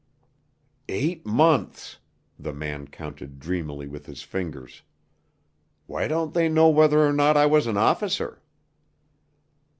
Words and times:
"Eight 0.89 1.27
months," 1.27 1.99
the 2.39 2.53
man 2.53 2.87
counted 2.87 3.37
dreamily 3.37 3.87
with 3.87 4.07
his 4.07 4.23
fingers. 4.23 4.81
"Why 5.85 6.07
don't 6.07 6.33
they 6.33 6.49
know 6.49 6.69
whether 6.69 7.05
or 7.07 7.13
not 7.13 7.37
I 7.37 7.45
was 7.45 7.67
an 7.67 7.77
officer?" 7.77 8.41